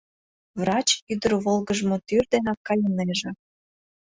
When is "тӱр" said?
2.07-2.23